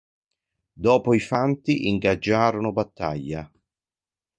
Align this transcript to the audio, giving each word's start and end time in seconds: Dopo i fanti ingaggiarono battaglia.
Dopo 0.73 1.13
i 1.13 1.19
fanti 1.19 1.87
ingaggiarono 1.89 2.71
battaglia. 2.71 3.47